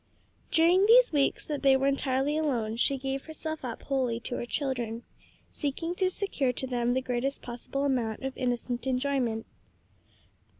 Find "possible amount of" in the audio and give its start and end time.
7.43-8.35